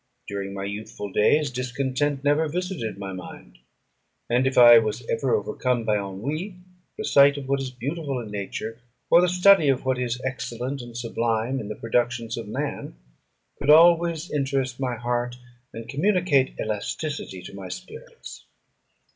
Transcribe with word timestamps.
During 0.27 0.55
my 0.55 0.63
youthful 0.63 1.11
days 1.11 1.51
discontent 1.51 2.23
never 2.23 2.47
visited 2.49 2.97
my 2.97 3.13
mind; 3.13 3.59
and 4.31 4.47
if 4.47 4.57
I 4.57 4.79
was 4.79 5.07
ever 5.07 5.35
overcome 5.35 5.83
by 5.83 5.95
ennui, 5.97 6.55
the 6.97 7.05
sight 7.05 7.37
of 7.37 7.47
what 7.47 7.61
is 7.61 7.69
beautiful 7.69 8.19
in 8.19 8.31
nature, 8.31 8.79
or 9.11 9.21
the 9.21 9.29
study 9.29 9.69
of 9.69 9.85
what 9.85 9.99
is 9.99 10.19
excellent 10.25 10.81
and 10.81 10.97
sublime 10.97 11.59
in 11.59 11.67
the 11.67 11.75
productions 11.75 12.35
of 12.35 12.47
man, 12.47 12.95
could 13.59 13.69
always 13.69 14.31
interest 14.31 14.79
my 14.79 14.95
heart, 14.95 15.35
and 15.71 15.87
communicate 15.87 16.59
elasticity 16.59 17.43
to 17.43 17.53
my 17.53 17.69
spirits. 17.69 18.47